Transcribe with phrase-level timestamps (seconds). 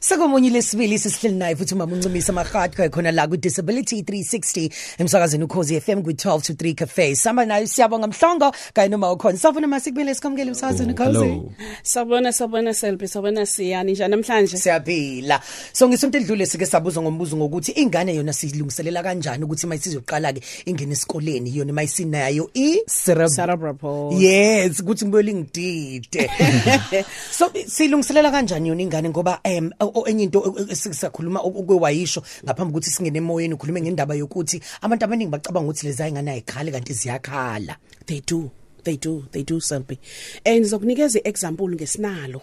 [0.00, 5.80] Sekomunye lesibili sisihleli naye futhi umama uncimisa mahatho khona la ku Disability 360 emsakazweni ukhozi
[5.80, 7.14] FM ku 12 to 3 cafe.
[7.16, 9.38] Samba nayo siyabonga mhlongo kanye noma ukhona.
[9.38, 11.18] Safuna masikubele sikamukele emsakazweni ukhozi.
[11.18, 11.52] Hello.
[11.82, 15.40] Sabona sabona Selby sabona siyani njani namhlanje Siyaphila.
[15.72, 20.92] So ngisonto edlule sike sabuza ngombuzo ngokuthi ingane yona silungiselela kanjani ukuthi mayisizoqala ke ingene
[20.92, 26.30] esikoleni yona mayisinayo i cerebral Cerebral palsy Yes, ukuthi ngibuyele ngidide.
[27.38, 29.40] so silungiselela kanjani yona ingane ngoba
[29.80, 30.40] o- enye into
[30.70, 36.30] esisakhuluma okwewayisho ngaphambi kokuthi singene emoyeni ukhulume ngendaba yokuthi abantu abaningi bacabanga ukuthi lezi ingane
[36.30, 37.76] ayikhali kanti ziyakhala.
[38.06, 38.50] they do.
[38.84, 39.24] They do.
[39.32, 39.98] They do Selby
[40.44, 42.40] and ngizokunikeza iexample ngesinalo.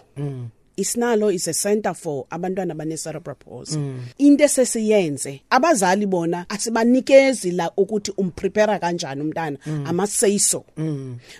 [0.76, 3.78] Isinalo is a center for abantwana abane cerebral palsy.
[4.18, 10.64] Into esesiyenze abazali bona asibanikezi la ukuthi umprepare kanjani umntana ama say so.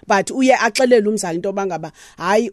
[0.07, 2.51] But uye axelele umzali into bangaba hayi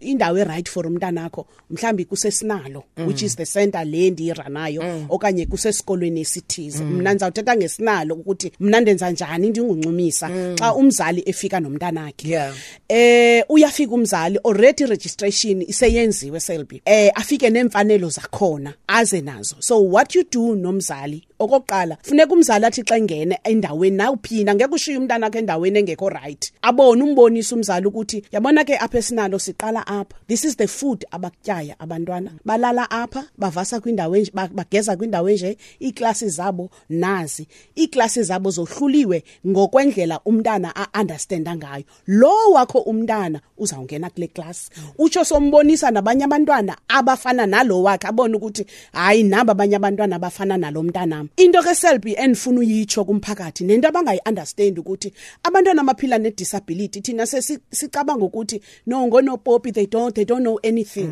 [0.00, 5.46] indawo e right for umntana wakho mhlambi kusesinalo which is the center le ndiranayo okanye
[5.46, 6.84] kusesikolweni esithize.
[6.84, 12.28] Mina ngizawuthetha ngesinalo ukuthi mina ndenza njani ndinguncumisa xa umzali efika nomntana wakhe.
[12.28, 12.54] Yeah.
[12.88, 19.56] eh uyafika umzali already registration iseyenziwe Selby eh afike nemfanelo zakhona aze nazo.
[19.60, 24.74] So what you do nomzali okokuqala funeka umzali athi xa ngene endaweni na uphinda ngeke
[24.74, 26.52] ushiye umntana wakhe endaweni engekho right.
[26.62, 30.14] Abone umbonisa umzali ukuthi yabona ke apha esinalo siqala apha.
[30.28, 32.30] This is the food abakutyaya abantwana.
[32.44, 37.46] Balala apha bavasa kwindawo enje ba- bageza kwindawo enje iiklasi zabo nazi.
[37.78, 41.84] Iiklasi zabo zohluliwe ngokwendlela umntana a-understanda ngayo.
[42.06, 44.70] Lo wakho umntana uzawungena kule class.
[44.98, 50.82] Utsho sombonisa nabanye abantwana abafana nalo wakhe abone ukuthi hayi naba abanye abantwana abafana nalo
[50.82, 51.28] mntanam.
[51.36, 58.60] Into ke Selby endifuna uyitsho kumphakathi nento abangayi-understand ukuthi abantwana abaphila ne-disability thina sesicabanga ukuthi
[58.86, 61.10] no ngonopopi they don't they don't know anything.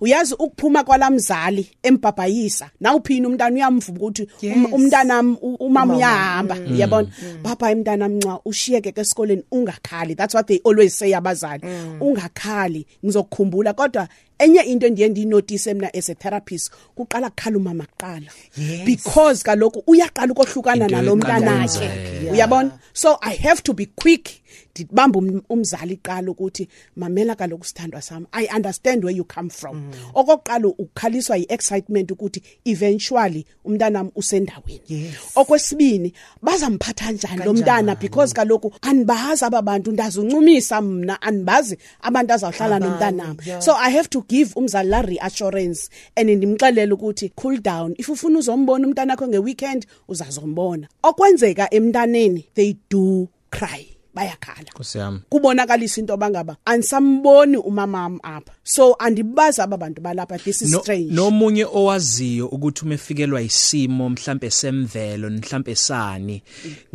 [0.00, 4.56] Uyazi ukuphuma kwalamzali embhabhayisa nawuphina umntana uyamvuka ukuthi Yes.
[4.56, 5.96] um- umntanam u- umama Umama.
[5.96, 6.56] uyahamba.
[6.76, 7.08] Yabona
[7.42, 10.14] baba emntanam nca ushiyeke ke esikoleni ungakhali.
[10.16, 11.62] That's what they always say abazali.
[12.00, 13.72] Ungakhali ngizokukhumbula.
[13.72, 14.08] Kodwa
[14.38, 18.26] enye into endiye ndiyinotice mina as a therapist kuqala kukhala umama kuqala
[18.56, 18.84] Yes.
[18.86, 22.34] because kaloku uyaqala ukohlukana Into nalo eqala mntana yenzeke, wakhe yeah.
[22.48, 22.78] uyabona?
[22.92, 24.42] So i have to be quick.
[24.74, 29.90] Ndibamba um- umzali iqala ukuthi mamela kaloku sithandwa sami i understand where you come from.
[30.14, 34.80] Okokuqala ukukhaliswa yi-excitement ukuthi eventually umntanam usendaweni.
[34.88, 35.14] Yes.
[35.36, 37.94] okwesibini bazamphatha njani lo mntana?
[38.00, 43.36] Because kaloku anibazi aba bantu ndazuncumisa mna anibazi abantu azawuhlala Abanye, nomntanam.
[43.46, 43.60] yeah.
[43.62, 47.94] so i have to give umzali la reassurance and ndimxelele ukuthi cool down.
[47.98, 50.88] If ufuna uzombona umntana wakho ngeweekend uzazombona.
[51.02, 51.70] Okwenzeka
[52.16, 55.20] emntaneni they do cry bayakhala Nkosi yami.
[55.28, 60.38] kubonakalisa into bangaba anisamboni umamam apha so andibazi aba bantu balapha.
[60.38, 61.12] This is No- strange.
[61.14, 66.42] nomunye owaziyo ukuthi umefikelwa isimo mhlambe semvelo mhlambe sani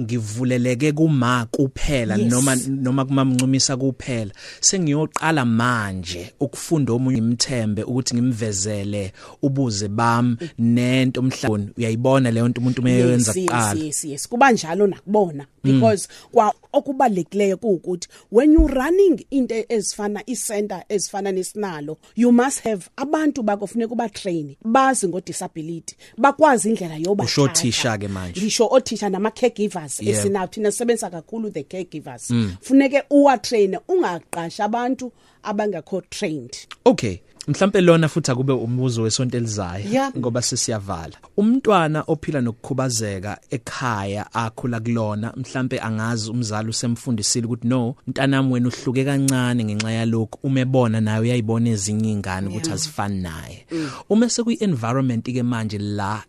[0.01, 2.31] ngivuleleke kuma kuphela Yes.
[2.31, 4.31] noma noma kumamncumisa kuphela.
[4.59, 11.71] Sengiyoqala manje ukufunda omunye imthembe ukuthi ngimvezele ubuze bami nento mhlawumbe.
[11.77, 13.83] Uyayibona leyo nto umuntu umeyenza yes, yes, kuqala?
[13.83, 14.27] yes yes.
[14.29, 21.31] Kuba njalo nakubona because kwa okubalulekileyo kuukuthi when you running into ezifana icenter ezifana
[21.61, 27.23] nesinalo you must have abantu bako funeka uba train bazi ngo disability bakwazi indlela yoba
[27.23, 28.41] Usho othisha ke manje.
[28.41, 30.19] ngisho othisha nama caregivers Yeah.
[30.19, 32.33] esinawo thina sisebenza kakhulu the caregivers.
[32.61, 35.11] Funeke uwa train ungaqasha abantu
[35.43, 40.11] abangakho trained Okay, mhlambe lona futhi akube umbuzo wesonto elizayo Yeah.
[40.17, 41.17] ngoba sesiyavala.
[41.37, 49.05] Umntwana ophila nokukhubazeka ekhaya akhula kulona mhlambe angazi umzali usemfundisile ukuthi no, mntanami wena uhluke
[49.05, 53.65] kancane ngenxa yalokho umebona naye uyayibona ezinye ingane ukuthi azifani naye.
[54.09, 56.23] Uma sekuyi environment ke manje la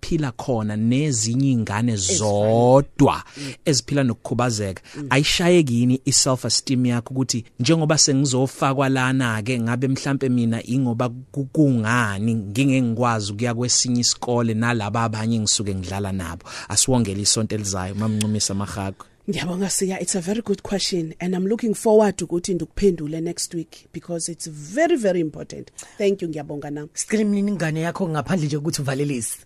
[0.00, 3.22] esephila khona nezinye ingane zodwa
[3.64, 4.82] eziphila nokukhubazeka.
[5.10, 11.44] Ayishayeki yini iself esteem yakho ukuthi njengoba sengizofakwa lana ke ngabe mhlambe mina ingoba ku-
[11.52, 16.42] kungani ngingeke ngikwazi ukuya kwesinye isikole nalabo abanye ngisuke ngidlala nabo?
[16.68, 21.74] Asiwongele isonto elizayo mamncumisa mahako Ngiyabonga siya it's a very good question and I'm looking
[21.74, 25.70] forward ukuthi ndikuphendule next week because it's very very important.
[25.98, 26.88] Thank you ngiyabonga nami.
[26.94, 29.36] Sicela imininingane yakho ngaphandle nje ukuthi uvalelise.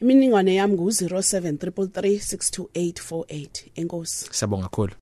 [0.00, 3.48] Imininingwane yami ngu 0733328848.
[3.74, 4.26] Enkosi.
[4.30, 4.92] siyabonga kakhulu